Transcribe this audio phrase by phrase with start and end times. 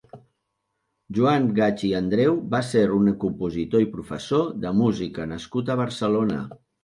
[1.17, 6.41] Joan Gaig i Andreu va ser un compositor i professor de música nascut a Barcelona.